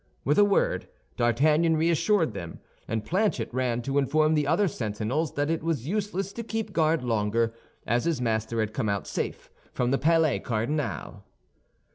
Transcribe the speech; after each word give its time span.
With 0.25 0.39
a 0.39 0.43
word, 0.43 0.87
D'Artagnan 1.15 1.77
reassured 1.77 2.33
them; 2.33 2.57
and 2.87 3.05
Planchet 3.05 3.53
ran 3.53 3.83
to 3.83 3.99
inform 3.99 4.33
the 4.33 4.47
other 4.47 4.67
sentinels 4.67 5.35
that 5.35 5.51
it 5.51 5.61
was 5.61 5.87
useless 5.87 6.33
to 6.33 6.43
keep 6.43 6.73
guard 6.73 7.03
longer, 7.03 7.53
as 7.85 8.05
his 8.05 8.19
master 8.19 8.61
had 8.61 8.73
come 8.73 8.89
out 8.89 9.05
safe 9.05 9.51
from 9.71 9.91
the 9.91 9.99
Palais 9.99 10.39
Cardinal. 10.39 11.23